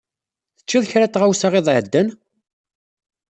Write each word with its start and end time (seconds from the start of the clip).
Teččiḍ 0.57 0.83
kra 0.91 1.07
n 1.07 1.11
tɣawsa 1.11 1.47
iḍ 1.59 1.67
iɛeddan? 1.71 2.07